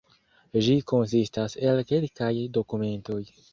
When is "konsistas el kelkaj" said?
0.91-2.33